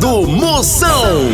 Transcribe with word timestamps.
do 0.00 0.26
Moção. 0.26 1.28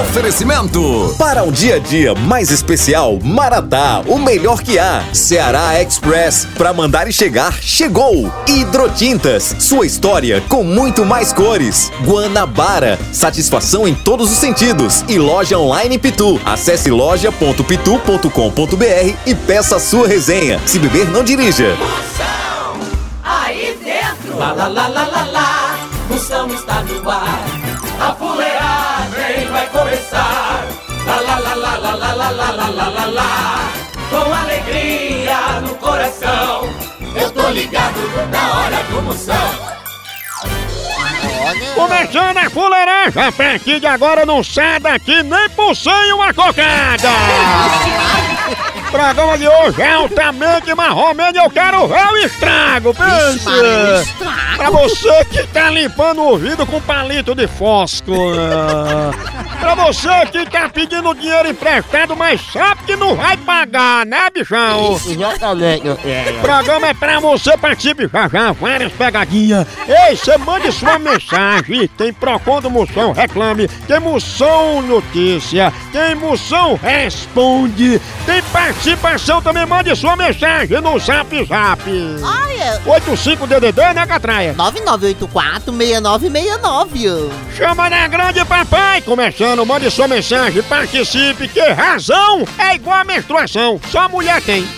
Oferecimento. 0.00 1.14
Para 1.18 1.42
um 1.42 1.50
dia 1.50 1.74
a 1.76 1.78
dia 1.78 2.14
mais 2.14 2.50
especial, 2.50 3.18
Maratá, 3.22 4.02
o 4.06 4.18
melhor 4.18 4.60
que 4.62 4.78
há. 4.78 5.02
Ceará 5.14 5.82
Express, 5.82 6.46
para 6.56 6.74
mandar 6.74 7.08
e 7.08 7.12
chegar, 7.12 7.54
chegou. 7.54 8.30
Hidrotintas, 8.46 9.56
sua 9.58 9.86
história 9.86 10.42
com 10.50 10.62
muito 10.62 11.06
mais 11.06 11.32
cores. 11.32 11.90
Guanabara, 12.04 12.98
satisfação 13.10 13.88
em 13.88 13.94
todos 13.94 14.30
os 14.30 14.36
sentidos. 14.36 15.02
E 15.08 15.18
loja 15.18 15.58
online 15.58 15.98
Pitu. 15.98 16.38
Acesse 16.44 16.90
loja.pitu.com.br 16.90 19.14
e 19.24 19.34
peça 19.34 19.76
a 19.76 19.80
sua 19.80 20.06
resenha. 20.06 20.60
Se 20.66 20.78
beber, 20.78 21.08
não 21.08 21.24
dirija. 21.24 21.74
Moção, 21.76 22.76
aí 23.24 23.78
dentro. 23.82 24.36
Lá, 24.38 24.52
lá, 24.52 24.68
lá, 24.68 24.88
lá, 24.88 25.06
lá, 25.06 25.24
lá. 25.32 25.78
Moção 26.08 26.46
está 26.54 26.82
no 26.82 27.10
ar. 27.10 27.55
A 28.00 28.12
fuleagem 28.14 29.50
vai 29.50 29.66
começar. 29.68 30.66
Lá, 31.06 31.20
lá, 31.20 31.38
lá, 31.38 31.54
lá, 31.54 31.76
lá, 31.76 31.94
lá, 31.94 32.12
lá, 32.12 32.30
lá, 32.30 32.50
lá, 32.50 32.68
lá, 32.68 32.88
lá, 32.88 33.06
lá. 33.06 33.72
Com 34.10 34.34
alegria 34.34 35.60
no 35.62 35.74
coração. 35.76 36.68
Eu 37.14 37.30
tô 37.30 37.48
ligado 37.50 37.98
na 38.30 38.58
hora 38.58 38.82
do 38.84 39.02
Moção. 39.02 39.76
Começando 41.74 42.38
a 42.38 42.50
fuleiragem, 42.50 43.22
a 43.22 43.32
partir 43.32 43.80
de 43.80 43.86
agora 43.86 44.26
não 44.26 44.42
sai 44.42 44.80
daqui 44.80 45.22
nem 45.22 45.48
por 45.50 45.74
sem 45.76 46.12
uma 46.12 46.34
cocada! 46.34 47.08
O 48.96 48.98
programa 48.98 49.36
de 49.36 49.46
hoje 49.46 49.82
é 49.82 49.92
altamente 49.92 50.74
marromeno 50.74 51.36
eu 51.36 51.50
quero 51.50 51.86
ver 51.86 52.06
o 52.12 52.16
estrago, 52.16 52.94
pense! 52.94 53.44
Pra 54.56 54.70
você 54.70 55.22
que 55.26 55.46
tá 55.48 55.68
limpando 55.68 56.22
o 56.22 56.28
ouvido 56.28 56.64
com 56.64 56.80
palito 56.80 57.34
de 57.34 57.46
fósforo! 57.46 58.32
Pra 59.60 59.74
você 59.74 60.26
que 60.30 60.48
tá 60.48 60.68
pedindo 60.68 61.14
dinheiro 61.14 61.48
emprestado, 61.48 62.14
mas 62.14 62.40
sabe 62.52 62.82
que 62.84 62.94
não 62.94 63.16
vai 63.16 63.36
pagar, 63.38 64.04
né, 64.04 64.28
bichão? 64.32 64.92
Exatamente, 64.94 65.88
O 65.88 66.40
programa 66.40 66.88
é 66.88 66.94
pra 66.94 67.18
você 67.20 67.56
participe 67.56 68.08
já 68.12 68.28
já, 68.28 68.52
várias 68.52 68.92
pegadinhas. 68.92 69.66
Ei, 69.88 70.14
você 70.14 70.36
mande 70.38 70.70
sua 70.70 70.98
mensagem. 70.98 71.88
Tem 71.96 72.12
Procon 72.12 72.60
do 72.60 72.70
Moção 72.70 73.12
Reclame, 73.12 73.66
tem 73.88 73.98
Moção 73.98 74.82
Notícia, 74.82 75.72
tem 75.90 76.14
Moção 76.14 76.78
Responde, 76.80 78.00
tem 78.26 78.42
participação 78.42 79.40
também. 79.40 79.64
Mande 79.64 79.94
sua 79.96 80.16
mensagem 80.16 80.78
no 80.80 80.98
Zap 80.98 81.30
Zap. 81.46 81.82
Olha, 82.22 82.82
85DDD, 82.84 83.94
né, 83.94 84.06
Catraia? 84.06 84.52
9984-6969. 84.54 87.30
Chama 87.56 87.88
na 87.88 88.06
grande 88.08 88.44
papai, 88.44 89.00
começando, 89.00 89.64
mande 89.64 89.88
sua 89.90 90.08
mensagem, 90.08 90.62
participe, 90.64 91.48
que 91.48 91.60
razão 91.60 92.44
é 92.58 92.74
igual 92.74 92.98
a 92.98 93.04
menstruação, 93.04 93.80
só 93.90 94.06
mulher 94.08 94.42
tem. 94.42 94.66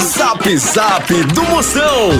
Zap 0.00 0.56
Zap 0.56 1.12
do 1.24 1.42
Moção. 1.44 2.10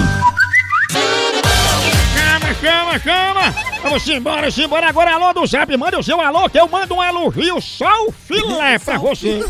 Chama, 2.60 2.98
chama, 2.98 2.98
chama! 2.98 3.54
Vamos 3.82 4.06
embora, 4.08 4.40
vamos 4.42 4.58
embora 4.58 4.88
agora, 4.88 5.14
alô 5.14 5.32
do 5.32 5.46
Zap, 5.46 5.74
manda 5.78 5.98
o 5.98 6.02
seu 6.02 6.20
alô 6.20 6.48
que 6.48 6.60
eu 6.60 6.68
mando 6.68 6.94
um 6.94 7.02
elogio 7.02 7.58
só 7.60 7.90
o 8.06 8.12
filé 8.12 8.78
pra 8.78 8.98
você. 8.98 9.42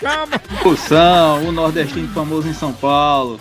Chama! 0.00 0.40
Moção, 0.64 1.44
o 1.46 1.52
nordestino 1.52 2.08
famoso 2.14 2.48
em 2.48 2.54
São 2.54 2.72
Paulo. 2.72 3.38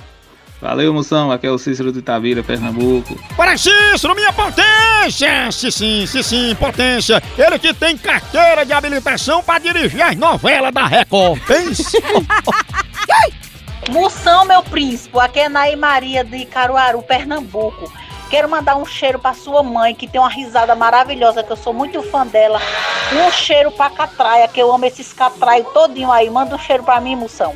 Valeu, 0.62 0.94
Moção. 0.94 1.31
Aqui 1.31 1.47
é 1.47 1.52
o 1.52 1.58
Cícero 1.58 1.92
de 1.92 2.00
Itabira, 2.00 2.44
Pernambuco. 2.44 3.17
Para 3.36 3.58
Cícero, 3.58 4.14
minha 4.14 4.31
potência! 4.31 5.52
Sim, 5.52 5.72
sim, 5.72 6.06
sim, 6.06 6.22
sim, 6.22 6.56
potência. 6.56 7.23
Ele 7.36 7.58
que 7.58 7.73
tem 7.73 7.97
carteira 7.97 8.64
de 8.64 8.72
habilitação 8.72 9.41
pra 9.41 9.58
dirigir 9.58 10.02
as 10.03 10.16
novelas 10.16 10.72
da 10.72 10.85
Record. 10.85 11.41
Pense. 11.47 11.97
Moção, 13.90 14.46
meu 14.46 14.62
príncipe, 14.62 15.18
aqui 15.19 15.40
é 15.40 15.50
Naí 15.50 15.75
Maria 15.75 16.23
de 16.23 16.46
Caruaru, 16.46 17.02
Pernambuco. 17.02 17.91
Quero 18.31 18.50
mandar 18.50 18.78
um 18.78 18.86
cheiro 18.86 19.19
pra 19.19 19.34
sua 19.34 19.62
mãe, 19.62 19.94
que 19.94 20.08
tem 20.08 20.22
uma 20.22 20.30
risada 20.30 20.74
maravilhosa, 20.74 21.44
que 21.44 21.52
eu 21.52 21.58
sou 21.58 21.74
muito 21.74 22.02
fã 22.02 22.25
dela. 22.25 22.62
Um 23.12 23.30
cheiro 23.30 23.69
pra 23.72 23.90
Catraia, 23.90 24.47
que 24.47 24.58
eu 24.58 24.74
amo 24.74 24.86
esses 24.86 25.12
catraios 25.12 25.68
todinho 25.74 26.09
aí. 26.09 26.30
Manda 26.30 26.56
um 26.56 26.59
cheiro 26.59 26.81
pra 26.81 27.02
mim, 27.02 27.18
Moção. 27.18 27.53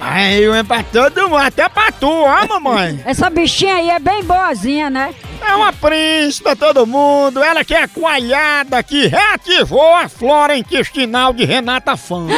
Ai, 0.00 0.38
eu 0.38 0.54
é 0.54 0.62
pra 0.62 0.82
todo 0.82 1.28
mundo, 1.28 1.36
até 1.36 1.68
pra 1.68 1.92
tu, 1.92 2.10
ó, 2.10 2.46
mamãe. 2.48 2.98
Essa 3.06 3.28
bichinha 3.28 3.74
aí 3.76 3.90
é 3.90 3.98
bem 3.98 4.24
boazinha, 4.24 4.88
né? 4.88 5.14
É 5.46 5.54
uma 5.54 5.70
príncipe, 5.70 6.56
todo 6.56 6.86
mundo. 6.86 7.42
Ela 7.42 7.62
que 7.62 7.74
é 7.74 7.82
a 7.82 7.88
coalhada 7.88 8.82
que 8.82 9.06
reativou 9.06 9.94
a 9.94 10.08
flora 10.08 10.56
intestinal 10.56 11.34
de 11.34 11.44
Renata 11.44 11.94
Fã. 11.94 12.26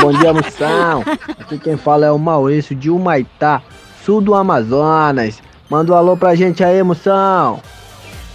Bom 0.00 0.12
dia, 0.12 0.32
moção. 0.32 1.04
Aqui 1.40 1.58
quem 1.58 1.76
fala 1.76 2.06
é 2.06 2.10
o 2.12 2.18
Maurício 2.18 2.76
de 2.76 2.88
Humaitá, 2.90 3.60
sul 4.04 4.20
do 4.20 4.34
Amazonas. 4.34 5.40
Manda 5.68 5.92
um 5.92 5.96
alô 5.96 6.16
pra 6.16 6.34
gente 6.34 6.64
aí, 6.64 6.82
moção. 6.82 7.62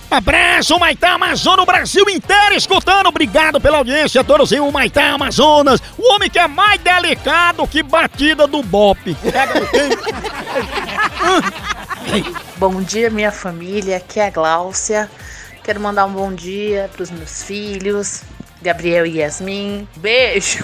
Abraço, 0.10 0.80
Maitá 0.80 1.14
Amazonas, 1.14 1.64
o 1.64 1.66
Brasil 1.66 2.06
inteiro 2.10 2.56
escutando. 2.56 3.08
Obrigado 3.08 3.60
pela 3.60 3.80
audiência, 3.80 4.24
todos 4.24 4.52
em 4.52 4.72
Maitá 4.72 5.10
Amazonas. 5.10 5.82
O 5.98 6.14
homem 6.14 6.30
que 6.30 6.40
é 6.40 6.48
mais 6.48 6.80
delicado 6.80 7.68
que 7.68 7.84
batida 7.84 8.48
do 8.48 8.64
bope. 8.64 9.16
Pega 9.16 9.60
no. 9.60 9.66
Bom 12.58 12.82
dia, 12.82 13.10
minha 13.10 13.32
família. 13.32 13.98
Aqui 13.98 14.20
é 14.20 14.28
a 14.28 14.30
Gláucia. 14.30 15.10
Quero 15.64 15.82
mandar 15.82 16.06
um 16.06 16.14
bom 16.14 16.32
dia 16.32 16.90
pros 16.94 17.10
meus 17.10 17.42
filhos, 17.42 18.22
Gabriel 18.62 19.06
e 19.06 19.18
Yasmin. 19.18 19.88
Beijo! 19.98 20.64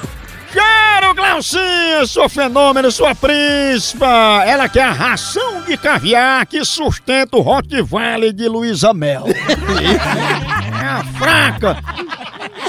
Quero, 0.52 1.16
Glaucinha, 1.16 2.06
sua 2.06 2.28
fenômeno, 2.28 2.92
sua 2.92 3.16
príncipa. 3.16 4.44
Ela 4.46 4.68
que 4.68 4.80
é 4.80 4.84
a 4.84 4.92
ração 4.92 5.62
de 5.62 5.78
caviar 5.78 6.46
que 6.46 6.64
sustenta 6.66 7.38
o 7.38 7.42
Rottweiler 7.42 8.34
de 8.34 8.48
Luísa 8.50 8.94
Mel. 8.94 9.26
é 9.28 10.86
a 10.86 11.04
fraca. 11.18 11.78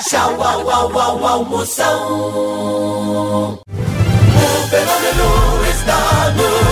Tchau, 0.08 0.42
au, 0.42 0.70
au, 0.70 0.98
au, 0.98 1.26
au, 1.26 1.44
Moção. 1.44 1.92
O 3.44 4.68
fenômeno 4.68 5.64
está 5.70 6.32
no 6.36 6.71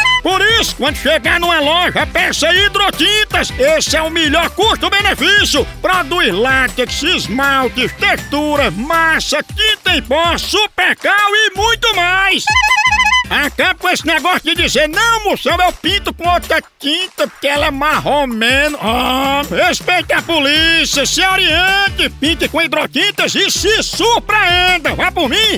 Por 0.21 0.41
isso, 0.59 0.75
quando 0.75 0.95
chegar 0.97 1.39
numa 1.39 1.59
loja, 1.59 2.05
peça 2.05 2.53
hidrotintas. 2.53 3.51
Esse 3.57 3.97
é 3.97 4.01
o 4.01 4.09
melhor 4.09 4.49
custo-benefício. 4.51 5.65
Produz 5.81 6.33
látex, 6.33 7.01
esmaltes, 7.01 7.91
texturas, 7.93 8.73
massa, 8.75 9.43
tinta 9.43 9.95
em 9.95 10.01
pó, 10.01 10.37
supercal 10.37 11.35
e 11.35 11.55
muito 11.55 11.95
mais. 11.95 12.43
Acaba 13.31 13.75
com 13.75 13.89
esse 13.89 14.05
negócio 14.05 14.41
de 14.41 14.55
dizer, 14.55 14.89
não, 14.89 15.23
moção, 15.23 15.55
eu 15.57 15.71
pinto 15.71 16.13
com 16.13 16.27
outra 16.27 16.61
tinta 16.77 17.27
porque 17.27 17.47
ela 17.47 17.67
é 17.67 17.71
marromeno. 17.71 18.77
Ah, 18.81 19.41
respeite 19.49 20.11
a 20.11 20.21
polícia, 20.21 21.05
se 21.05 21.21
oriente, 21.25 22.09
pinte 22.19 22.49
com 22.49 22.61
hidrotintas 22.61 23.33
e 23.33 23.49
se 23.49 23.81
surpreenda. 23.81 24.93
Vá 24.95 25.11
por 25.11 25.29
mim. 25.29 25.57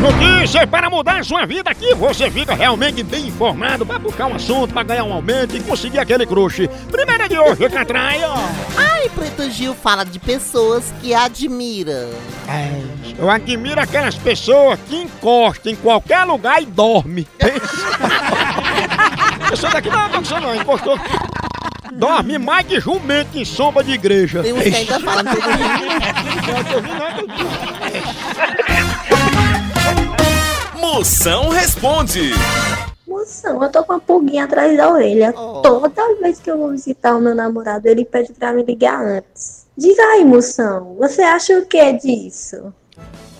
Notícias 0.00 0.64
para 0.66 0.88
mudar 0.88 1.18
a 1.18 1.24
sua 1.24 1.44
vida 1.44 1.70
aqui 1.70 1.92
você 1.92 2.30
fica 2.30 2.54
realmente 2.54 3.02
bem 3.02 3.26
informado 3.26 3.84
para 3.84 3.98
buscar 3.98 4.26
um 4.26 4.36
assunto, 4.36 4.72
para 4.72 4.84
ganhar 4.84 5.02
um 5.02 5.12
aumento 5.12 5.56
e 5.56 5.60
conseguir 5.60 5.98
aquele 5.98 6.24
crush. 6.24 6.68
Primeira 6.90 7.28
de 7.28 7.36
hoje, 7.36 7.68
Catraia. 7.68 8.28
Ai, 8.76 9.08
Preto 9.08 9.50
Gil 9.50 9.74
fala 9.74 10.04
de 10.04 10.20
pessoas 10.20 10.94
que 11.00 11.12
admira. 11.12 12.08
É, 12.48 12.80
Eu 13.18 13.28
admiro 13.28 13.80
aquelas 13.80 14.14
pessoas 14.14 14.78
que 14.88 15.02
encostam 15.02 15.72
em 15.72 15.76
qualquer 15.76 16.22
lugar 16.24 16.62
e 16.62 16.66
dorme. 16.66 17.26
Esse 19.52 19.62
daqui 19.62 19.90
não, 19.90 20.08
não, 20.08 20.22
não, 20.40 20.54
encostou. 20.54 20.96
Dorme 21.92 22.38
mais 22.38 22.64
que 22.64 22.78
jumento 22.78 23.36
em 23.36 23.44
sombra 23.44 23.82
de 23.82 23.90
igreja. 23.92 24.44
Tem 24.44 24.52
uns 24.52 24.62
que 24.62 24.76
ainda 24.76 25.00
falam 25.00 25.24
tudo 25.24 25.42
Moção 30.98 31.48
responde. 31.50 32.32
Moção, 33.06 33.62
eu 33.62 33.70
tô 33.70 33.84
com 33.84 33.92
uma 33.92 34.00
pulguinha 34.00 34.42
atrás 34.46 34.76
da 34.76 34.90
orelha. 34.90 35.32
Toda 35.32 36.16
vez 36.20 36.40
que 36.40 36.50
eu 36.50 36.58
vou 36.58 36.70
visitar 36.72 37.16
o 37.16 37.20
meu 37.20 37.36
namorado, 37.36 37.86
ele 37.86 38.04
pede 38.04 38.32
pra 38.32 38.52
me 38.52 38.64
ligar 38.64 39.00
antes. 39.00 39.64
Diga 39.76 40.02
aí, 40.02 40.24
moção, 40.24 40.96
você 40.98 41.22
acha 41.22 41.56
o 41.56 41.64
que 41.66 41.92
disso? 41.92 42.74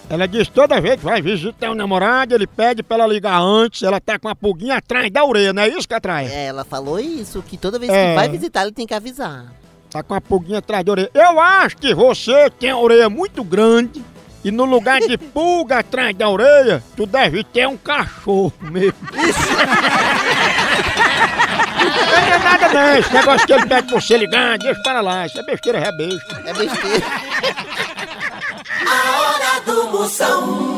Ela 0.08 0.28
diz 0.28 0.46
toda 0.46 0.81
vez 0.81 1.00
que 1.00 1.05
vai 1.05 1.20
visitar 1.20 1.69
o 1.72 1.75
namorado, 1.75 2.32
ele 2.32 2.46
pede 2.46 2.81
pra 2.84 2.99
ela 2.99 3.12
ligar 3.12 3.40
antes, 3.40 3.82
ela 3.82 4.00
tá 4.00 4.20
com 4.20 4.28
a 4.28 4.37
pulguinha 4.37 4.76
atrás 4.76 5.11
da 5.11 5.25
orelha, 5.25 5.52
não 5.52 5.62
é 5.62 5.69
isso 5.69 5.88
que 5.88 5.94
atrai? 5.94 6.26
É, 6.28 6.46
ela 6.46 6.64
falou 6.64 7.00
isso, 7.00 7.43
que 7.43 7.56
toda 7.56 7.76
vez 7.76 7.90
É. 7.90 8.11
que 8.11 8.14
vai 8.14 8.28
visitar, 8.28 8.62
ele 8.62 8.72
tem 8.72 8.87
que 8.87 8.94
avisar. 8.94 9.52
Tá 9.90 10.00
com 10.04 10.14
a 10.14 10.20
pulguinha 10.20 10.61
atrás 10.61 10.84
da 10.84 10.93
orelha. 10.93 11.11
Eu 11.12 11.40
acho 11.40 11.76
que 11.78 11.93
você 11.93 12.49
tem 12.50 12.70
a 12.70 12.78
orelha 12.78 13.11
muito 13.11 13.43
grande 13.43 14.00
e 14.49 14.50
no 14.50 14.65
lugar 14.65 14.99
de 15.00 15.19
pulga 15.19 15.81
atrás 15.81 16.17
da 16.17 16.27
orelha, 16.27 16.83
tu 16.97 17.05
deve 17.05 17.45
ter 17.45 17.69
um 17.69 17.77
cachorro 17.77 18.50
mesmo. 18.62 18.95
Não 21.83 22.35
é 22.35 22.39
nada 22.39 22.69
não, 22.71 22.97
esse 22.97 23.12
negócio 23.12 23.47
que 23.47 23.53
ele 23.53 23.67
pede 23.67 23.89
pra 23.89 24.00
você 24.00 24.17
ligar, 24.17 24.56
deixa 24.56 24.83
para 24.83 25.03
lá, 25.03 25.27
isso 25.27 25.39
é 25.39 25.43
besteira, 25.43 25.79
é 25.81 25.93
besta. 25.93 26.43
É 26.47 26.55
besteira. 26.55 27.06
A 28.87 29.21
hora 29.21 29.61
do 29.67 29.91
Moção. 29.91 30.77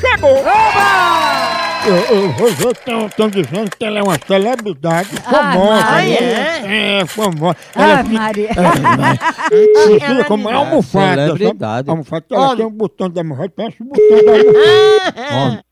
chegou! 0.00 0.36
Estão 3.06 3.28
dizendo 3.30 3.70
que 3.76 3.84
ela 3.84 3.98
é 3.98 4.02
uma 4.02 4.18
celebridade 4.26 5.08
famosa. 5.22 5.84
Ah, 5.86 5.96
né? 6.02 6.96
é? 6.98 7.00
É, 7.00 7.06
famosa. 7.06 7.56
Ah, 7.74 7.82
Ela 7.82 8.04
fica- 8.04 8.20
Maria. 8.20 8.48
É, 8.50 9.98
fica 10.00 10.24
como 10.28 10.48
uma 10.48 10.58
almofada. 10.58 11.26
sabe? 11.26 11.38
Celebridade. 11.38 11.90
Almofada, 11.90 12.22
que 12.28 12.34
ela 12.34 12.56
tem 12.56 12.66
um 12.66 12.70
botão 12.70 13.08
da 13.10 13.24
mulher, 13.24 13.50
parece 13.50 13.82
o 13.82 13.86
botão 13.86 14.24
da 14.24 14.32
almofada. 14.32 15.64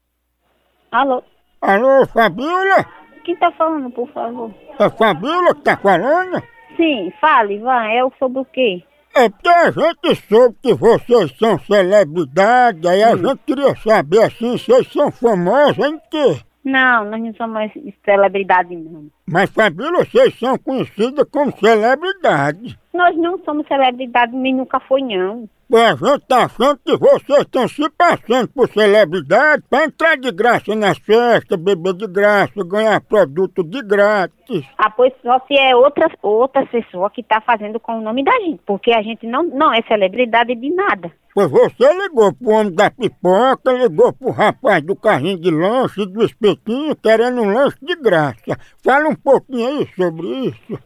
Alô, 0.90 1.22
Alô, 1.60 2.06
Fabiola? 2.06 2.86
quem 3.24 3.36
tá 3.36 3.50
falando, 3.52 3.90
por 3.90 4.08
favor? 4.12 4.50
É 4.78 4.88
Fabiola 4.88 5.54
que 5.54 5.60
tá 5.60 5.76
falando? 5.76 6.42
Sim, 6.78 7.12
fale, 7.20 7.58
vai, 7.58 7.98
é 7.98 8.02
sobre 8.18 8.40
o 8.40 8.44
quê? 8.46 8.82
É 9.14 9.28
porque 9.28 9.48
a 9.48 9.70
gente 9.70 10.14
soube 10.28 10.56
que 10.62 10.74
vocês 10.74 11.36
são 11.38 11.58
celebridades, 11.60 12.84
aí 12.86 13.02
a 13.02 13.16
gente 13.16 13.38
queria 13.46 13.74
saber 13.76 14.22
assim, 14.22 14.52
vocês 14.52 14.92
são 14.92 15.10
famosos 15.10 15.78
em 15.78 15.98
quê? 16.10 16.40
Não, 16.64 17.04
nós 17.04 17.22
não 17.22 17.34
somos 17.34 17.72
celebridade, 18.04 18.76
não. 18.76 19.10
Mas 19.30 19.50
Fabiola, 19.50 20.04
vocês 20.04 20.38
são 20.38 20.56
conhecidas 20.56 21.26
como 21.30 21.52
celebridades. 21.58 22.74
Nós 22.94 23.14
não 23.16 23.38
somos 23.44 23.66
celebridade, 23.66 24.34
nem 24.34 24.54
nunca 24.54 24.80
foi, 24.80 25.02
não. 25.02 25.46
Pois 25.70 26.02
a 26.02 26.12
gente 26.12 26.26
tá 26.26 26.46
achando 26.46 26.78
que 26.78 26.96
vocês 26.96 27.40
estão 27.40 27.68
se 27.68 27.90
passando 27.90 28.48
por 28.48 28.70
celebridade 28.70 29.62
pra 29.68 29.84
entrar 29.84 30.16
de 30.16 30.32
graça 30.32 30.74
nas 30.74 30.96
festas, 30.96 31.60
beber 31.60 31.92
de 31.92 32.06
graça, 32.06 32.64
ganhar 32.64 32.98
produto 33.02 33.62
de 33.62 33.82
grátis. 33.82 34.64
Ah, 34.78 34.88
pois 34.88 35.12
só 35.22 35.38
se 35.46 35.58
é 35.58 35.76
outra, 35.76 36.10
outra 36.22 36.64
pessoa 36.64 37.10
que 37.10 37.22
tá 37.22 37.42
fazendo 37.42 37.78
com 37.78 37.98
o 37.98 38.00
nome 38.00 38.24
da 38.24 38.32
gente, 38.40 38.62
porque 38.64 38.92
a 38.92 39.02
gente 39.02 39.26
não, 39.26 39.42
não 39.42 39.70
é 39.70 39.82
celebridade 39.82 40.54
de 40.54 40.74
nada. 40.74 41.12
Pois 41.34 41.50
você 41.50 41.94
ligou 42.02 42.32
pro 42.32 42.50
homem 42.50 42.74
da 42.74 42.90
pipoca, 42.90 43.70
ligou 43.70 44.12
pro 44.12 44.30
rapaz 44.30 44.82
do 44.82 44.96
carrinho 44.96 45.38
de 45.38 45.50
lanche 45.50 46.04
do 46.06 46.24
espetinho 46.24 46.96
querendo 46.96 47.42
um 47.42 47.52
lanche 47.52 47.76
de 47.80 47.94
graça. 47.94 48.58
Fala 48.82 49.10
um 49.10 49.14
pouquinho 49.18 49.68
aí 49.68 49.88
sobre 49.94 50.26
isso. 50.46 50.78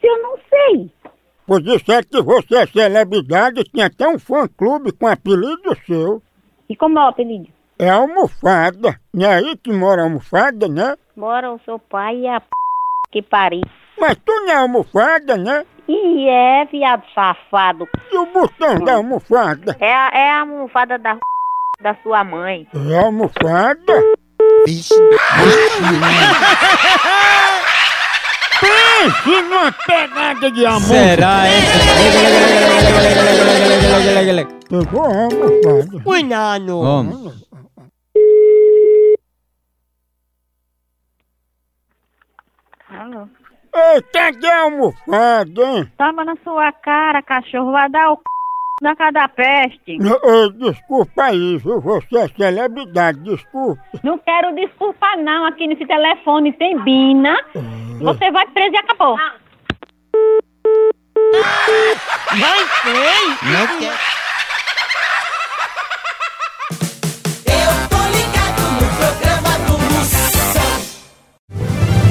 Se 0.00 0.06
eu 0.06 0.22
não 0.22 0.36
sei. 0.48 0.90
Pois 1.46 1.62
disseram 1.62 2.06
que 2.10 2.22
você 2.22 2.56
é 2.56 2.66
celebridade, 2.66 3.64
tinha 3.64 3.86
até 3.86 4.08
um 4.08 4.18
fã-clube 4.18 4.92
com 4.92 5.06
apelido 5.06 5.76
seu. 5.86 6.22
E 6.68 6.76
como 6.76 6.98
é 6.98 7.04
o 7.04 7.08
apelido? 7.08 7.48
É 7.78 7.90
almofada. 7.90 8.98
Não 9.12 9.26
é 9.26 9.34
aí 9.34 9.56
que 9.56 9.72
mora 9.72 10.02
a 10.02 10.04
almofada, 10.04 10.68
né? 10.68 10.96
Bora 11.16 11.52
o 11.52 11.60
seu 11.64 11.78
pai 11.78 12.16
e 12.16 12.28
a 12.28 12.40
p... 12.40 12.46
que 13.10 13.22
pariu. 13.22 13.62
Mas 13.98 14.16
tu 14.24 14.32
não 14.32 14.50
é 14.50 14.56
almofada, 14.56 15.36
né? 15.36 15.66
E 15.88 16.28
é, 16.28 16.64
viado 16.66 17.02
safado. 17.14 17.88
E 18.10 18.16
o 18.16 18.26
botão 18.26 18.78
da 18.84 18.94
almofada? 18.94 19.76
É 19.80 19.92
a, 19.92 20.10
é 20.14 20.30
a 20.30 20.40
almofada 20.40 20.98
da 20.98 21.18
da 21.82 21.94
sua 22.02 22.24
mãe. 22.24 22.66
É 22.72 22.98
almofada? 22.98 23.92
Vixe. 24.64 24.94
Pense 29.02 29.42
numa 29.42 29.72
pegada 29.72 30.48
de 30.52 30.64
amor. 30.64 30.80
Será 30.82 31.46
essa? 31.48 31.78
Pegou 34.68 35.02
a 35.02 35.24
almofada. 35.24 36.04
Cuidado. 36.04 36.82
Vamos. 36.82 37.42
Alô? 42.88 43.26
Ei, 43.74 44.02
cadê 44.12 44.46
a 44.46 44.62
almofada, 44.62 45.62
hein? 45.64 45.92
Toma 45.98 46.24
na 46.24 46.36
sua 46.44 46.70
cara, 46.70 47.20
cachorro. 47.22 47.72
Vai 47.72 47.90
dar 47.90 48.12
o 48.12 48.16
c... 48.16 48.22
na 48.82 48.94
cara 48.94 49.10
da 49.10 49.26
peste. 49.28 49.98
Desculpa 50.58 51.32
viu? 51.32 51.80
Você 51.80 52.18
é 52.18 52.28
celebridade, 52.28 53.18
desculpa. 53.20 53.82
Não 54.04 54.16
quero 54.18 54.54
desculpa 54.54 55.16
não. 55.16 55.46
Aqui 55.46 55.66
nesse 55.66 55.86
telefone 55.86 56.52
tem 56.52 56.78
Bina. 56.84 57.36
Você 58.02 58.30
vai 58.32 58.46
preso 58.48 58.74
e 58.74 58.78
acabou. 58.78 59.16
Vai 62.30 62.58
ser. 62.82 63.28
Não 63.44 63.66
quer. 63.78 63.98
Eu 67.46 67.72
tô 67.88 68.00
ligado 68.16 68.62
no 68.72 68.86
programa 68.96 69.52
do 69.66 69.74
Moção. 69.78 70.72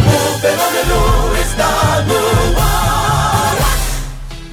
O 0.07 0.39
fenômeno 0.39 1.00
está 1.41 2.01
no. 2.07 2.40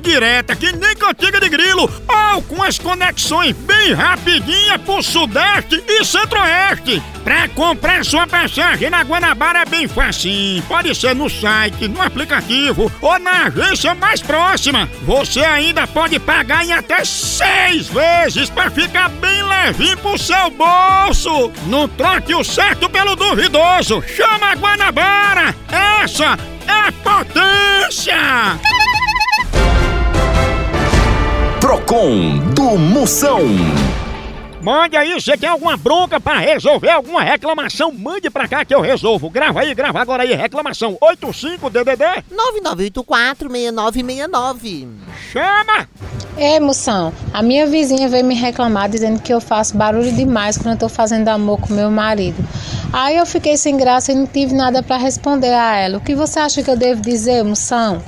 direta, 0.00 0.56
que 0.56 0.72
nem 0.72 0.96
cantiga 0.96 1.40
de 1.40 1.48
grilo, 1.48 1.90
ou 2.32 2.42
com 2.42 2.62
as 2.62 2.78
conexões 2.78 3.54
bem 3.56 3.92
rapidinhas 3.92 4.80
pro 4.82 5.02
Sudeste 5.02 5.82
e 5.86 6.04
Centro-Oeste. 6.04 7.02
Pra 7.22 7.48
comprar 7.48 8.04
sua 8.04 8.26
passagem 8.26 8.88
na 8.88 9.02
Guanabara 9.02 9.60
é 9.60 9.64
bem 9.64 9.86
facinho. 9.86 10.62
Pode 10.62 10.94
ser 10.94 11.14
no 11.14 11.28
site, 11.28 11.86
no 11.86 12.00
aplicativo 12.00 12.90
ou 13.00 13.18
na 13.18 13.46
agência 13.46 13.94
mais 13.94 14.22
próxima. 14.22 14.88
Você 15.02 15.40
ainda 15.40 15.86
pode 15.86 16.18
pagar 16.18 16.64
em 16.64 16.72
até 16.72 17.04
seis 17.04 17.88
vezes 17.88 18.48
pra 18.48 18.70
ficar 18.70 19.08
bem 19.10 19.42
levinho 19.42 19.96
pro 19.98 20.18
seu 20.18 20.50
bolso. 20.50 21.52
Não 21.66 21.86
troque 21.88 22.34
o 22.34 22.42
certo 22.42 22.88
pelo 22.88 23.14
duvidoso. 23.14 24.02
Chama 24.16 24.52
a 24.52 24.54
Guanabara. 24.54 25.54
Essa 26.02 26.38
é 26.66 26.90
potência. 26.90 28.79
Procon 31.70 32.36
do 32.52 32.76
Moção. 32.76 33.42
Mande 34.60 34.96
aí, 34.96 35.12
você 35.12 35.36
tem 35.36 35.48
alguma 35.48 35.76
bronca 35.76 36.18
pra 36.18 36.40
resolver 36.40 36.90
alguma 36.90 37.22
reclamação? 37.22 37.92
Mande 37.92 38.28
pra 38.28 38.48
cá 38.48 38.64
que 38.64 38.74
eu 38.74 38.80
resolvo. 38.80 39.30
Grava 39.30 39.60
aí, 39.60 39.72
grava 39.72 40.00
agora 40.00 40.24
aí, 40.24 40.34
reclamação 40.34 40.98
85DDD 41.00 42.24
9984-6969. 43.06 44.88
Chama! 45.32 45.88
Ei, 46.36 46.58
moção, 46.58 47.12
a 47.32 47.40
minha 47.40 47.68
vizinha 47.68 48.08
veio 48.08 48.24
me 48.24 48.34
reclamar 48.34 48.88
dizendo 48.88 49.22
que 49.22 49.32
eu 49.32 49.40
faço 49.40 49.76
barulho 49.76 50.10
demais 50.10 50.58
quando 50.58 50.72
eu 50.72 50.78
tô 50.80 50.88
fazendo 50.88 51.28
amor 51.28 51.60
com 51.60 51.72
meu 51.72 51.88
marido. 51.88 52.44
Aí 52.92 53.16
eu 53.16 53.24
fiquei 53.24 53.56
sem 53.56 53.76
graça 53.76 54.10
e 54.10 54.16
não 54.16 54.26
tive 54.26 54.54
nada 54.54 54.82
pra 54.82 54.96
responder 54.96 55.54
a 55.54 55.76
ela. 55.76 55.98
O 55.98 56.00
que 56.00 56.16
você 56.16 56.40
acha 56.40 56.64
que 56.64 56.70
eu 56.70 56.76
devo 56.76 57.00
dizer, 57.00 57.44
moção? 57.44 58.02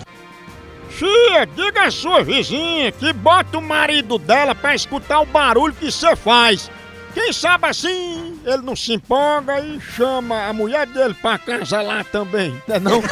Tia, 1.02 1.44
diga 1.46 1.86
à 1.86 1.90
sua 1.90 2.22
vizinha 2.22 2.92
que 2.92 3.12
bota 3.12 3.58
o 3.58 3.60
marido 3.60 4.18
dela 4.18 4.54
pra 4.54 4.72
escutar 4.72 5.18
o 5.18 5.26
barulho 5.26 5.74
que 5.74 5.90
você 5.90 6.14
faz. 6.14 6.70
Quem 7.12 7.32
sabe 7.32 7.66
assim, 7.66 8.40
ele 8.44 8.62
não 8.62 8.76
se 8.76 8.92
empolga 8.92 9.58
e 9.58 9.80
chama 9.80 10.46
a 10.46 10.52
mulher 10.52 10.86
dele 10.86 11.12
pra 11.14 11.38
casa 11.38 11.82
lá 11.82 12.04
também, 12.04 12.50
não 12.68 12.76
é 12.76 12.78
não? 12.78 13.02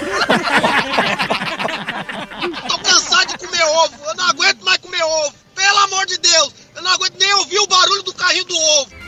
Tô 2.69 2.79
cansado 2.79 3.27
de 3.27 3.39
comer 3.39 3.65
ovo. 3.65 3.95
Eu 4.07 4.15
não 4.15 4.31
aguento 4.31 4.65
mais 4.65 4.79
comer 4.79 5.03
ovo. 5.03 5.35
Pelo 5.57 5.79
amor 5.79 6.07
de 6.07 6.17
Deus. 6.19 6.55
Eu 6.77 6.83
não 6.83 6.93
aguento 6.93 7.19
nem 7.19 7.35
ouvir 7.35 7.59
o 7.59 7.67
barulho 7.67 8.05
do 8.05 8.15
carrinho 8.15 8.45
do 8.45 8.57
ovo. 8.57 9.00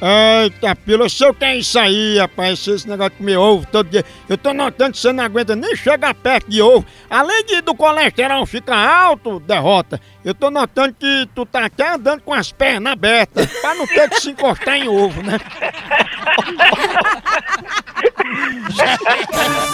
Eita, 0.00 0.76
pila, 0.76 1.08
se 1.08 1.24
eu 1.24 1.32
tenho 1.32 1.60
isso 1.60 1.78
aí, 1.78 2.18
rapaz, 2.18 2.66
esse 2.66 2.86
negócio 2.86 3.12
de 3.12 3.16
comer 3.16 3.38
ovo 3.38 3.66
todo 3.66 3.88
dia. 3.88 4.04
Eu 4.28 4.36
tô 4.36 4.52
notando 4.52 4.92
que 4.92 4.98
você 4.98 5.10
não 5.10 5.24
aguenta 5.24 5.56
nem 5.56 5.74
chegar 5.74 6.14
perto 6.14 6.50
de 6.50 6.60
ovo. 6.60 6.84
Além 7.08 7.44
de 7.46 7.62
do 7.62 7.74
colesterol 7.74 8.44
ficar 8.44 8.76
alto, 8.76 9.40
derrota, 9.40 9.98
eu 10.22 10.34
tô 10.34 10.50
notando 10.50 10.94
que 10.94 11.28
tu 11.34 11.46
tá 11.46 11.64
até 11.64 11.94
andando 11.94 12.20
com 12.20 12.34
as 12.34 12.52
pernas 12.52 12.92
abertas, 12.92 13.46
pra 13.60 13.74
não 13.74 13.86
ter 13.86 14.10
que 14.10 14.20
se 14.20 14.30
encostar 14.30 14.76
em 14.76 14.86
ovo, 14.86 15.22
né? 15.22 15.38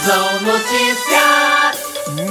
São 0.05 0.41
notícias. 0.41 1.82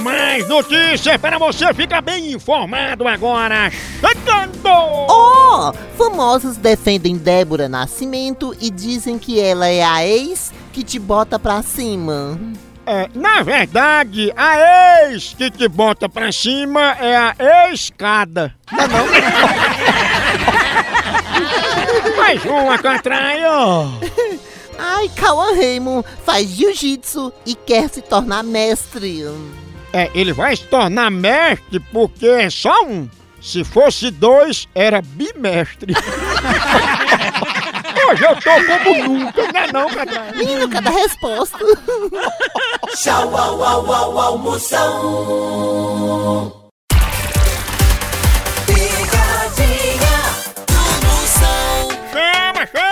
Mais 0.03 0.49
notícias 0.49 1.17
para 1.19 1.39
você 1.39 1.73
ficar 1.73 2.01
bem 2.01 2.33
informado 2.33 3.07
agora. 3.07 3.71
Chegando! 4.01 4.69
Oh! 4.69 5.73
Famosos 5.97 6.57
defendem 6.57 7.17
Débora 7.17 7.69
Nascimento 7.69 8.55
e 8.61 8.69
dizem 8.69 9.19
que 9.19 9.39
ela 9.39 9.69
é 9.69 9.83
a 9.83 10.05
ex 10.05 10.53
que 10.73 10.83
te 10.83 10.99
bota 10.99 11.39
pra 11.39 11.63
cima. 11.63 12.39
É, 12.85 13.09
na 13.15 13.43
verdade, 13.43 14.33
a 14.37 15.07
ex 15.09 15.35
que 15.35 15.51
te 15.51 15.69
bota 15.69 16.09
pra 16.09 16.33
cima 16.33 16.97
é 16.99 17.17
a 17.17 17.71
escada. 17.73 18.53
Não, 18.73 18.89
não? 18.89 19.07
Mais 22.17 22.45
uma 22.45 22.79
contraio. 22.79 24.01
Ai, 24.79 25.09
Cauã 25.15 25.55
Raymond 25.55 26.05
faz 26.25 26.49
jiu-jitsu 26.49 27.33
e 27.47 27.55
quer 27.55 27.89
se 27.89 28.03
tornar 28.03 28.43
mestre. 28.43 29.25
É, 29.93 30.11
ele 30.15 30.33
vai 30.33 30.57
se 30.57 30.65
tornar 30.65 31.11
mestre 31.11 31.79
porque 31.93 32.27
é 32.27 32.49
só 32.49 32.85
um. 32.85 33.09
Se 33.41 33.63
fosse 33.65 34.11
dois, 34.11 34.67
era 34.75 35.03
bimestre. 35.03 35.95
Hoje 38.09 38.25
eu 38.25 38.35
tô 38.37 38.51
como 38.85 39.05
nunca, 39.09 39.53
não 39.53 39.61
é 39.61 39.73
não, 39.73 39.89
Catraia? 39.89 40.33
Menino, 40.33 40.69
cada 40.69 40.91
resposta. 40.91 41.59
Tchau, 42.97 43.37
au, 43.37 43.63
au, 43.65 43.93
au, 43.93 44.19
almoção. 44.19 44.83
Picadinha 48.67 50.19
do 50.69 50.83
Moção. 51.07 51.89
Chama, 52.13 52.67
chama! 52.67 52.92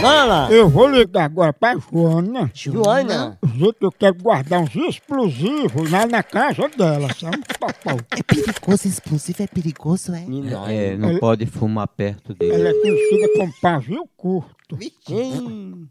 Fala! 0.00 0.48
Eu 0.52 0.68
vou 0.68 0.88
ligar 0.88 1.24
agora 1.24 1.52
pra 1.52 1.74
Joana. 1.76 2.50
Joana? 2.54 3.38
Dizer 3.42 3.74
que 3.74 3.84
eu 3.84 3.90
quero 3.92 4.14
guardar 4.14 4.60
uns 4.60 4.74
explosivos 4.76 5.90
lá 5.90 6.06
na 6.06 6.22
casa 6.22 6.68
dela, 6.68 7.08
sabe? 7.14 7.38
Papai. 7.58 7.96
É 8.16 8.22
perigoso, 8.22 8.86
explosivo 8.86 9.42
é 9.42 9.46
perigoso, 9.48 10.12
é? 10.14 10.22
É, 10.72 10.96
não 10.96 11.10
Ela- 11.10 11.18
pode 11.20 11.46
fumar 11.46 11.88
perto 11.88 12.32
dele. 12.34 12.54
Ela 12.54 12.68
é 12.68 12.72
conhecida 12.74 13.28
como 13.36 13.52
pavio 13.60 14.08
curto. 14.16 14.78
Hum. 15.10 15.88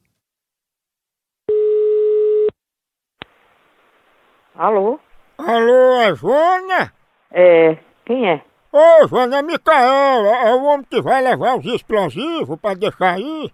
Alô? 4.55 4.99
Alô, 5.37 6.01
é 6.01 6.15
Joana? 6.15 6.93
É, 7.31 7.77
quem 8.05 8.29
é? 8.29 8.41
Ô, 8.71 9.07
Joana, 9.07 9.37
é 9.39 9.41
Micaela. 9.41 10.29
É 10.47 10.53
o 10.55 10.63
homem 10.63 10.85
que 10.89 11.01
vai 11.01 11.21
levar 11.21 11.57
os 11.57 11.65
explosivos 11.65 12.59
pra 12.59 12.73
deixar 12.73 13.15
aí. 13.15 13.51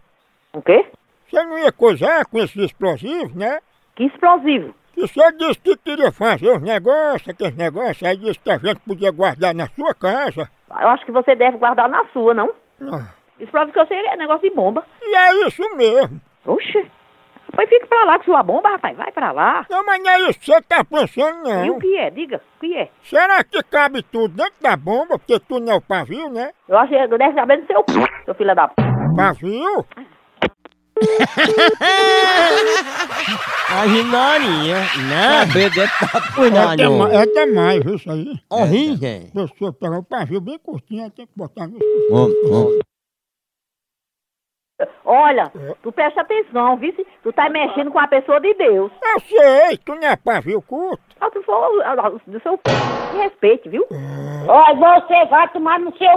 O 0.56 0.62
quê? 0.62 0.86
Você 1.30 1.44
não 1.44 1.58
ia 1.60 1.72
coisar 1.72 2.26
com 2.26 2.38
esses 2.40 2.56
explosivos, 2.56 3.34
né? 3.36 3.60
Que 3.96 4.06
explosivo? 4.06 4.74
E 4.96 5.02
você 5.02 5.32
disse 5.34 5.60
que 5.60 5.76
queria 5.78 6.12
fazer 6.12 6.50
os 6.50 6.62
negócios, 6.62 7.28
aqueles 7.28 7.56
negócios, 7.58 8.02
aí 8.04 8.16
disse 8.16 8.40
que 8.40 8.50
a 8.50 8.58
gente 8.58 8.80
podia 8.80 9.12
guardar 9.12 9.54
na 9.54 9.68
sua 9.70 9.94
casa. 9.94 10.50
Eu 10.80 10.88
acho 10.90 11.06
que 11.06 11.12
você 11.12 11.36
deve 11.36 11.58
guardar 11.58 11.90
na 11.90 12.06
sua, 12.14 12.34
não? 12.34 12.52
Ah, 12.82 13.10
Explosivo 13.40 13.74
que 13.74 13.80
eu 13.80 13.88
sei 13.88 13.98
é 14.08 14.16
negócio 14.16 14.50
de 14.50 14.56
bomba. 14.56 14.86
E 15.02 15.16
é 15.16 15.48
isso 15.48 15.62
mesmo. 15.76 16.22
Oxe. 16.46 16.90
Pois 17.54 17.70
fique 17.70 17.86
pra 17.88 18.04
lá 18.06 18.18
com 18.18 18.26
sua 18.26 18.44
bomba, 18.44 18.70
rapaz. 18.70 18.96
Vai 18.98 19.12
pra 19.12 19.32
lá. 19.34 19.66
Não, 19.70 19.86
mas 19.86 20.02
não 20.02 20.10
é 20.10 20.20
isso 20.30 20.40
que 20.40 20.46
você 20.46 20.62
tá 20.62 20.84
pensando, 20.84 21.48
E 21.48 21.70
o 21.70 21.74
não. 21.74 21.80
que 21.80 21.98
é? 21.98 22.10
Diga, 22.10 22.42
o 22.58 22.60
que 22.62 22.78
é? 22.78 22.90
Será 23.04 23.44
que 23.44 23.62
cabe 23.64 24.02
tudo 24.04 24.34
dentro 24.36 24.56
da 24.62 24.76
bomba? 24.78 25.20
Porque 25.20 25.40
tu 25.40 25.60
não 25.60 25.74
é 25.74 25.76
o 25.76 25.82
pavio, 25.82 26.30
né? 26.30 26.52
Eu 26.68 26.78
acho 26.78 26.90
que 26.92 27.18
deve 27.18 27.34
saber 27.34 27.62
do 27.62 27.68
seu 27.68 27.84
seu 28.26 28.36
filho 28.36 28.56
da 28.56 28.68
p... 28.70 28.74
Pavio? 29.16 29.86
A 33.70 33.84
Rinarinha, 33.84 34.80
né? 35.10 35.46
Saber 35.46 35.70
dentro 35.72 36.00
da 36.00 36.18
É, 36.18 36.32
punha, 36.36 36.75
dema- 36.78 37.14
é 37.14 37.25
demais, 37.25 37.84
viu 37.84 37.96
isso 37.96 38.10
aí? 38.12 38.40
Horrível. 38.50 39.30
Pessoa 39.34 39.74
pegar 39.74 40.00
o 40.00 40.04
pavio 40.04 40.40
bem 40.40 40.58
curtinho, 40.60 41.10
tem 41.12 41.25
que 41.25 41.34
botar 41.36 41.68
no... 41.68 41.80
Olha, 45.06 45.52
tu 45.82 45.92
presta 45.92 46.22
atenção, 46.22 46.75
viu? 46.78 46.94
Se 46.94 47.06
Tu 47.24 47.32
tá 47.32 47.50
mexendo 47.50 47.92
com 47.92 48.00
a 48.00 48.08
pessoa 48.08 48.42
de 48.42 48.54
Deus. 48.56 48.92
Eu 49.04 49.20
sei, 49.22 49.78
tu 49.78 49.96
não 49.96 50.04
é 50.08 50.16
pavio 50.18 50.62
curto. 50.62 51.02
Só 51.18 51.30
tu 51.30 51.42
for 51.44 51.82
ah, 51.84 51.96
ah, 51.98 52.10
do 52.10 52.40
seu 52.42 52.56
c... 52.56 53.14
Me 53.14 53.24
respeite, 53.24 53.70
viu? 53.70 53.86
Olha, 54.48 54.75
você 55.00 55.25
vai 55.28 55.48
tomar 55.54 55.80
no 55.80 55.96
seu. 55.98 56.10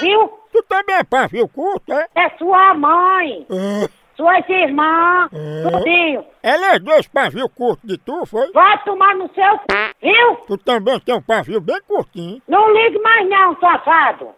Viu? 0.00 0.28
Tu 0.52 0.62
também 0.68 0.96
é 0.96 1.04
pavio 1.04 1.48
curto, 1.48 1.92
é? 1.92 2.06
É 2.14 2.30
sua 2.38 2.74
mãe, 2.74 3.46
É. 3.50 3.88
suas 4.16 4.48
irmãs, 4.48 5.30
tudinho. 5.30 6.24
Ela 6.42 6.74
é 6.74 6.78
dois 6.78 7.06
pavios 7.06 7.48
curtos 7.54 7.86
de 7.88 7.98
tu, 7.98 8.24
foi? 8.26 8.50
Vai 8.52 8.82
tomar 8.84 9.14
no 9.16 9.30
seu. 9.34 9.60
Viu? 10.02 10.36
Tu 10.46 10.58
também 10.58 10.98
tem 11.00 11.14
um 11.14 11.22
pavio 11.22 11.60
bem 11.60 11.78
curtinho. 11.86 12.40
Não 12.48 12.72
ligue 12.72 12.98
mais 13.00 13.28
não, 13.28 13.56
safado. 13.60 14.28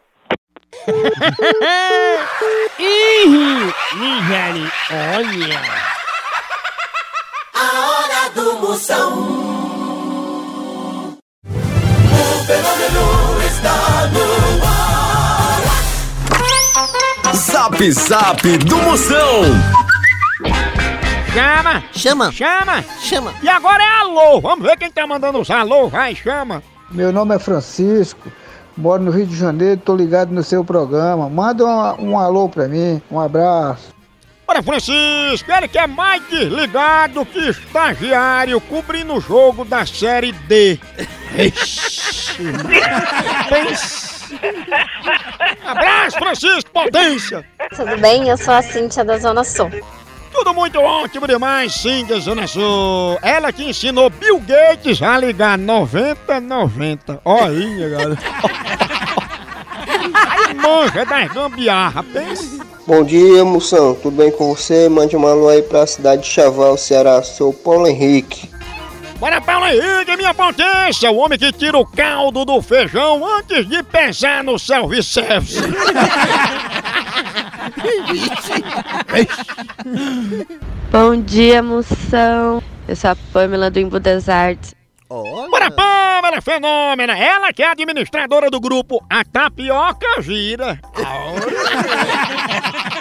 Ih, 2.78 3.72
Nigéria, 3.96 4.70
olha. 5.14 5.60
A 7.54 7.66
hora 7.88 8.22
do 8.34 8.54
Moção. 8.58 9.12
fenômeno 12.46 13.06
está 13.46 13.76
no 14.12 14.24
Zap 17.34 17.90
Zap 17.90 18.58
do 18.58 18.76
Moção. 18.76 19.42
Chama! 21.32 21.82
Chama! 21.92 22.32
Chama! 22.32 22.84
Chama! 23.00 23.34
E 23.42 23.48
agora 23.48 23.82
é 23.82 24.00
alô! 24.02 24.40
Vamos 24.40 24.64
ver 24.64 24.76
quem 24.76 24.88
tá 24.88 25.04
mandando 25.04 25.40
os 25.40 25.50
alô, 25.50 25.88
vai, 25.88 26.14
chama! 26.14 26.62
Meu 26.92 27.12
nome 27.12 27.34
é 27.34 27.38
Francisco, 27.40 28.30
moro 28.76 29.02
no 29.02 29.10
Rio 29.10 29.26
de 29.26 29.36
Janeiro, 29.36 29.80
tô 29.84 29.96
ligado 29.96 30.30
no 30.30 30.44
seu 30.44 30.64
programa. 30.64 31.28
Manda 31.28 31.66
um, 31.66 32.10
um 32.10 32.18
alô 32.18 32.48
pra 32.48 32.68
mim, 32.68 33.02
um 33.10 33.18
abraço. 33.18 33.92
Ora, 34.46 34.62
Francisco, 34.62 35.50
ele 35.50 35.66
que 35.66 35.78
é 35.78 35.88
mais 35.88 36.22
desligado 36.28 37.26
que 37.26 37.48
estagiário 37.48 38.60
cobrindo 38.60 39.14
o 39.14 39.20
jogo 39.20 39.64
da 39.64 39.84
Série 39.84 40.30
D. 40.30 40.78
Ixi. 41.36 42.44
Pense. 43.48 44.13
Abraço, 45.64 46.18
Francisco, 46.18 46.70
potência! 46.70 47.44
Tudo 47.74 47.96
bem? 47.98 48.28
Eu 48.28 48.36
sou 48.36 48.54
a 48.54 48.62
Cíntia 48.62 49.04
da 49.04 49.18
Zona 49.18 49.44
Sul. 49.44 49.70
Tudo 50.32 50.52
muito 50.52 50.80
ótimo 50.80 51.26
demais, 51.28 51.72
sim, 51.74 52.04
da 52.06 52.18
Zona 52.18 52.46
Sul. 52.46 53.18
Ela 53.22 53.52
que 53.52 53.62
ensinou 53.62 54.10
Bill 54.10 54.40
Gates 54.40 55.00
a 55.00 55.16
ligar 55.16 55.56
9090. 55.56 57.20
Olha 57.24 57.88
galera. 57.88 58.18
Aí 59.86 60.54
manja 60.54 61.04
das 61.04 61.32
gambiarra, 61.32 62.02
pensa. 62.02 62.64
Bom 62.86 63.02
dia, 63.02 63.44
moção. 63.44 63.94
Tudo 63.94 64.16
bem 64.16 64.30
com 64.30 64.54
você? 64.54 64.88
Mande 64.88 65.16
uma 65.16 65.30
alô 65.30 65.48
aí 65.48 65.62
pra 65.62 65.86
cidade 65.86 66.22
de 66.22 66.28
Chaval, 66.28 66.76
Ceará. 66.76 67.22
Sou 67.22 67.48
o 67.48 67.54
Paulo 67.54 67.86
Henrique. 67.86 68.50
Bora, 69.24 69.40
Paulo 69.40 69.66
Henrique, 69.66 70.18
minha 70.18 70.34
potência! 70.34 71.10
O 71.10 71.16
homem 71.16 71.38
que 71.38 71.50
tira 71.50 71.78
o 71.78 71.86
caldo 71.86 72.44
do 72.44 72.60
feijão 72.60 73.26
antes 73.26 73.66
de 73.66 73.82
pensar 73.82 74.44
no 74.44 74.58
self-service. 74.58 75.62
Bom 80.92 81.22
dia, 81.22 81.62
moção. 81.62 82.62
Eu 82.86 82.94
sou 82.94 83.12
a 83.12 83.16
Pamela 83.32 83.70
do 83.70 83.80
Imbu 83.80 83.98
das 83.98 84.28
Artes. 84.28 84.74
Bora, 85.08 85.70
Pamela, 85.70 86.42
fenômena! 86.42 87.16
Ela 87.16 87.50
que 87.50 87.62
é 87.62 87.70
administradora 87.70 88.50
do 88.50 88.60
grupo 88.60 89.02
A 89.08 89.24
Tapioca 89.24 90.20
Gira. 90.20 90.78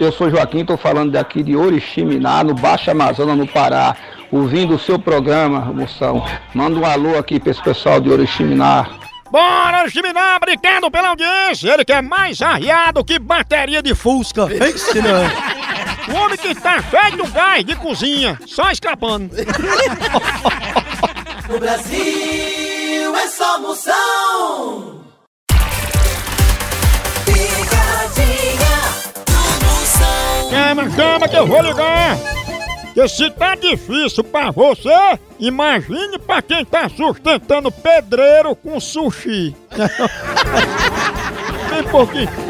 Eu 0.00 0.12
sou 0.12 0.30
Joaquim, 0.30 0.64
tô 0.64 0.76
falando 0.76 1.12
daqui 1.12 1.42
de 1.42 1.56
Oriximiná, 1.56 2.42
no 2.44 2.54
Baixo 2.54 2.90
Amazonas, 2.90 3.36
no 3.36 3.46
Pará, 3.46 3.96
ouvindo 4.30 4.74
o 4.74 4.78
seu 4.78 4.98
programa, 4.98 5.60
moção. 5.60 6.24
Manda 6.54 6.78
um 6.78 6.84
alô 6.84 7.18
aqui 7.18 7.38
pra 7.38 7.50
esse 7.50 7.62
pessoal 7.62 8.00
de 8.00 8.10
Oriximiná. 8.10 8.86
Bora, 9.30 9.88
Chiminá, 9.88 10.36
obrigado 10.36 10.90
pela 10.90 11.10
audiência! 11.10 11.72
Ele 11.72 11.84
que 11.84 11.92
é 11.92 12.02
mais 12.02 12.42
arriado 12.42 13.04
que 13.04 13.16
bateria 13.18 13.80
de 13.80 13.94
Fusca. 13.94 14.46
Pense 14.58 15.00
não. 15.00 16.12
O 16.12 16.24
homem 16.24 16.36
que 16.36 16.52
tá 16.54 16.82
feito 16.82 17.30
gás 17.30 17.64
de 17.64 17.76
cozinha, 17.76 18.38
só 18.46 18.70
escapando. 18.70 19.30
No 21.48 21.58
Brasil 21.58 23.16
é 23.16 23.26
só 23.26 23.58
moção. 23.58 24.89
Chama 30.94 31.28
que 31.28 31.36
eu 31.36 31.46
vou 31.46 31.62
ligar! 31.62 32.16
Que 32.94 33.08
se 33.08 33.30
tá 33.30 33.54
difícil 33.54 34.24
pra 34.24 34.50
você, 34.50 35.18
imagine 35.38 36.18
pra 36.18 36.42
quem 36.42 36.64
tá 36.64 36.88
sustentando 36.88 37.70
pedreiro 37.70 38.56
com 38.56 38.80
sushi. 38.80 39.54
Bem 41.70 41.84
pouquinho. 41.84 42.49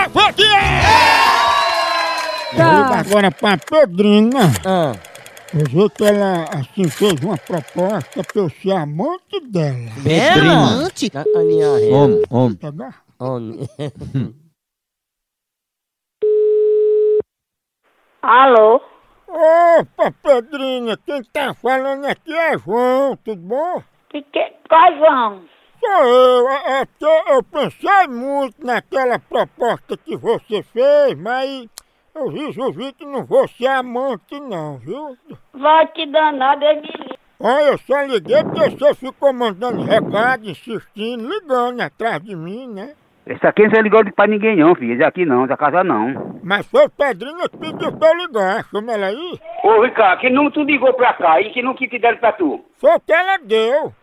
é! 0.01 0.07
Tá. 2.57 2.99
Agora 2.99 3.31
pra 3.31 3.57
Pedrina. 3.57 4.51
Eu 5.53 5.65
vi 5.69 5.89
que 5.89 6.03
ela 6.03 6.45
assim 6.45 6.89
fez 6.89 7.21
uma 7.21 7.37
proposta 7.37 8.23
pra 8.23 8.41
eu 8.41 8.49
ser 8.49 8.71
amante 8.71 9.39
dela. 9.47 9.91
Pedrina. 10.03 10.73
Amante? 10.73 11.11
Homem, 11.91 12.23
homem. 12.29 12.55
Pegar? 12.57 13.03
Alô? 18.21 18.81
Opa, 19.27 20.11
Pedrinha, 20.21 20.97
quem 20.97 21.23
tá 21.23 21.53
falando 21.53 22.05
aqui 22.05 22.33
é 22.33 22.57
João, 22.57 23.15
tudo 23.17 23.41
bom? 23.41 23.81
Que 24.09 24.21
que... 24.21 24.53
Quais 24.67 24.99
vão? 24.99 25.43
Sou 25.81 26.05
eu, 26.05 26.47
é, 26.47 26.81
é 26.81 26.85
porque 26.85 27.31
eu 27.31 27.43
pensei 27.43 28.07
muito 28.07 28.63
naquela 28.63 29.17
proposta 29.17 29.97
que 29.97 30.15
você 30.15 30.61
fez, 30.61 31.15
mas 31.19 31.67
eu 32.13 32.27
resolvi 32.27 32.93
que 32.93 33.03
não 33.03 33.25
vou 33.25 33.47
ser 33.47 33.65
amante 33.65 34.39
não, 34.39 34.77
viu? 34.77 35.17
Vai 35.55 35.87
te 35.87 36.05
danar, 36.05 36.59
livre. 36.59 37.17
Olha, 37.39 37.69
eu 37.71 37.77
só 37.79 37.99
liguei 38.03 38.43
porque 38.43 38.69
você 38.69 38.93
ficou 38.93 39.33
mandando 39.33 39.81
recado, 39.81 40.47
insistindo, 40.47 41.27
ligando 41.27 41.81
atrás 41.81 42.21
de 42.21 42.35
mim, 42.35 42.67
né? 42.67 42.93
Esse 43.25 43.47
aqui 43.47 43.67
não 43.67 43.79
é 43.79 43.81
ligou 43.81 44.03
pra 44.13 44.27
ninguém 44.27 44.57
não, 44.57 44.75
filho. 44.75 44.93
Esse 44.93 45.03
aqui 45.03 45.25
não, 45.25 45.45
essa 45.45 45.57
casa 45.57 45.83
não. 45.83 46.39
Mas 46.43 46.67
foi 46.67 46.85
o 46.85 46.89
Pedrinho 46.91 47.49
que 47.49 47.57
pediu 47.57 47.97
pra 47.97 48.09
eu 48.09 48.17
ligar, 48.17 48.65
chama 48.65 48.93
ela 48.93 49.07
aí. 49.07 49.39
Ô, 49.63 49.81
Ricardo, 49.81 50.19
que 50.19 50.29
número 50.29 50.53
tu 50.53 50.63
ligou 50.63 50.93
pra 50.93 51.13
cá 51.13 51.41
e 51.41 51.51
que 51.51 51.61
número 51.63 51.79
que 51.79 51.87
te 51.87 51.97
deram 51.97 52.19
pra 52.19 52.33
tu? 52.33 52.63
Foi 52.77 52.93
o 52.95 52.99
que 52.99 53.13
ela 53.13 53.37
deu. 53.37 53.93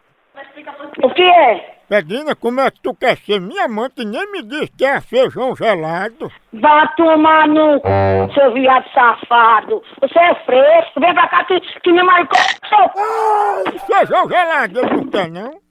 O 1.03 1.11
que 1.15 1.23
é? 1.23 1.79
Pedrinha, 1.89 2.37
como 2.37 2.61
é 2.61 2.71
que 2.71 2.81
tu 2.83 2.95
quer 2.95 3.17
ser 3.17 3.41
minha 3.41 3.65
amante 3.65 4.03
e 4.03 4.05
nem 4.05 4.31
me 4.31 4.43
diz 4.43 4.69
que 4.77 4.85
é 4.85 5.01
feijão 5.01 5.57
gelado? 5.57 6.31
Vá 6.53 6.87
tomar 6.89 7.49
no 7.49 7.79
c... 7.79 8.35
seu 8.35 8.53
viado 8.53 8.85
safado. 8.93 9.83
Você 10.01 10.19
é 10.19 10.35
fresco. 10.45 11.01
Vem 11.01 11.15
pra 11.15 11.29
cá 11.29 11.45
que, 11.45 11.59
que 11.61 11.91
me 11.91 12.03
marcou. 12.03 12.39
Ai, 12.71 13.79
feijão 13.79 14.29
gelado, 14.29 14.81
ele 14.81 14.97
não 14.97 15.07
quer 15.07 15.31
não? 15.31 15.51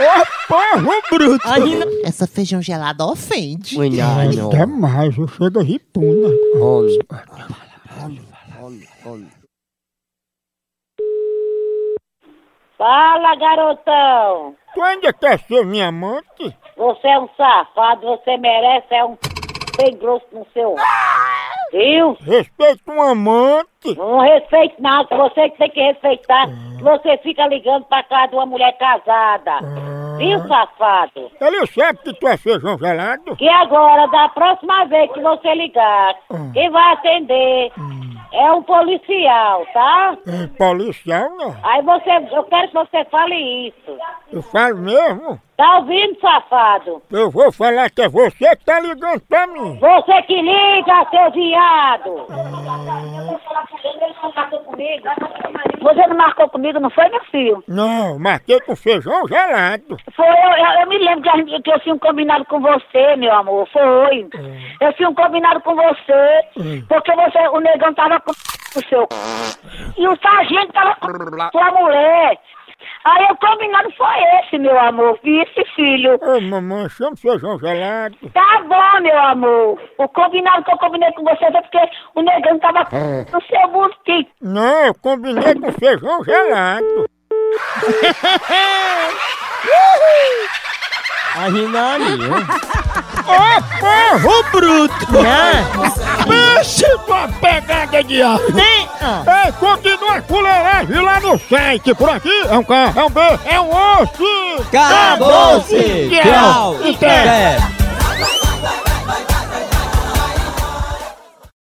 Ô, 0.00 0.04
porro 0.48 1.02
bruto! 1.10 1.48
Essa 2.04 2.26
feijão 2.26 2.60
gelada 2.60 3.04
ofende. 3.04 3.76
Ai, 3.80 3.88
demais, 4.28 5.16
eu 5.16 5.28
chego 5.28 5.60
a 5.60 5.62
ripuna. 5.62 6.28
Fala, 12.76 13.36
garotão. 13.36 14.54
Tu 14.74 14.82
ainda 14.82 15.12
quer 15.12 15.38
ser 15.40 15.64
minha 15.64 15.88
amante? 15.88 16.56
Você 16.76 17.08
é 17.08 17.18
um 17.18 17.28
safado. 17.36 18.06
Você 18.06 18.36
merece 18.36 18.94
é 18.94 19.04
um 19.04 19.16
bem 19.76 19.96
grosso 19.96 20.26
no 20.32 20.46
seu... 20.52 20.74
Viu? 21.72 22.16
Respeita 22.20 22.92
um 22.92 23.02
amante. 23.02 23.96
Não 23.96 24.20
respeito 24.20 24.80
nada. 24.80 25.16
Você 25.16 25.50
que 25.50 25.58
tem 25.58 25.70
que 25.70 25.80
respeitar. 25.80 26.46
Que 26.76 26.82
você 26.82 27.16
fica 27.18 27.46
ligando 27.48 27.84
pra 27.84 28.02
casa 28.04 28.28
de 28.28 28.34
uma 28.36 28.46
mulher 28.46 28.76
casada. 28.78 29.58
Viu, 30.16 30.38
safado? 30.46 31.30
Ele 31.40 31.66
sabe 31.66 31.98
que 31.98 32.12
tu 32.14 32.28
é 32.28 32.36
feijão 32.36 32.78
gelado? 32.78 33.34
Que 33.36 33.48
agora, 33.48 34.06
da 34.06 34.28
próxima 34.28 34.84
vez 34.84 35.10
que 35.12 35.20
você 35.20 35.54
ligar, 35.54 36.14
quem 36.52 36.70
vai 36.70 36.92
atender 36.92 37.72
é 38.34 38.52
um 38.52 38.62
policial, 38.62 39.64
tá? 39.72 40.18
É 40.26 40.46
policial, 40.58 41.30
não? 41.36 41.56
Aí 41.62 41.82
você, 41.82 42.10
eu 42.34 42.44
quero 42.44 42.68
que 42.68 42.74
você 42.74 43.04
fale 43.06 43.68
isso. 43.68 43.98
Eu 44.32 44.42
falo 44.42 44.76
mesmo? 44.78 45.40
Tá 45.56 45.76
ouvindo, 45.78 46.18
safado? 46.20 47.00
Eu 47.12 47.30
vou 47.30 47.52
falar 47.52 47.88
que 47.88 48.02
é 48.02 48.08
você 48.08 48.56
que 48.56 48.64
tá 48.64 48.80
ligando 48.80 49.20
pra 49.20 49.46
mim. 49.46 49.78
Você 49.78 50.22
que 50.22 50.34
liga, 50.40 51.06
seu 51.10 51.30
viado! 51.30 52.26
Você 55.80 56.06
não 56.08 56.16
marcou 56.16 56.48
comigo, 56.48 56.80
não 56.80 56.90
foi, 56.90 57.08
meu 57.08 57.24
filho? 57.26 57.64
Não, 57.68 58.18
marquei 58.18 58.58
com 58.60 58.74
feijão 58.74 59.28
gelado. 59.28 59.96
Foi, 60.16 60.26
eu, 60.26 60.32
eu, 60.32 60.80
eu 60.80 60.88
me 60.88 60.98
lembro 60.98 61.22
que, 61.22 61.28
a 61.28 61.60
que 61.60 61.70
eu 61.70 61.80
tinha 61.80 61.94
um 61.94 61.98
combinado 61.98 62.44
com 62.46 62.60
você, 62.60 63.16
meu 63.16 63.32
amor. 63.32 63.68
Foi. 63.68 64.28
Eu 64.80 64.92
tinha 64.94 65.08
um 65.08 65.14
combinado 65.14 65.60
com 65.60 65.76
você, 65.76 66.84
porque 66.88 67.14
você, 67.14 67.38
o 67.48 67.60
negão 67.60 67.94
tava 67.94 68.18
com 68.20 68.32
o 68.32 68.84
seu 68.88 69.06
e 69.96 70.08
o 70.08 70.16
sargento 70.20 70.72
tava 70.72 70.96
com 70.96 71.50
sua 71.52 71.70
mulher. 71.70 72.40
Aí 73.04 73.26
o 73.30 73.36
combinado 73.36 73.90
foi 73.96 74.22
esse, 74.40 74.58
meu 74.58 74.78
amor. 74.78 75.18
Esse 75.24 75.64
filho. 75.74 76.18
Ô, 76.22 76.40
mamãe, 76.40 76.88
chama 76.88 77.16
feijão 77.16 77.58
gelado. 77.58 78.16
Tá 78.32 78.62
bom, 78.66 79.00
meu 79.02 79.18
amor. 79.18 79.80
O 79.98 80.08
combinado 80.08 80.64
que 80.64 80.72
eu 80.72 80.78
combinei 80.78 81.12
com 81.12 81.22
você 81.24 81.50
foi 81.50 81.62
porque 81.62 81.80
o 82.14 82.22
negão 82.22 82.58
tava 82.58 82.86
no 83.32 83.42
seu 83.42 83.68
busquinho. 83.68 84.26
Não, 84.40 84.86
eu 84.86 84.94
combinei 84.94 85.54
com 85.54 85.72
feijão 85.72 86.24
gelado. 86.24 87.10
A 91.36 91.48
Rinaninha. 91.48 92.46
Ô, 93.26 93.62
porro 93.80 94.44
bruto! 94.52 95.06
Pense 96.28 96.84
tua 97.06 97.28
pegada 97.40 98.02
de 98.04 98.22
ar! 98.22 98.38
Ei, 98.40 99.52
continua 99.52 100.16
a 100.18 100.22
fuleiragem 100.22 101.00
lá 101.00 101.20
no 101.20 101.38
site. 101.38 101.94
Por 101.94 102.10
aqui 102.10 102.42
é 102.48 102.56
um 102.56 102.64
K, 102.64 102.92
é 102.94 103.04
um 103.04 103.10
B, 103.10 103.20
é 103.46 103.60
um 103.60 103.70
osso! 103.70 104.66
Acabou-se! 104.68 106.10
Tchau! 106.10 106.76
Tchau! 106.80 106.90
Até. 106.94 107.83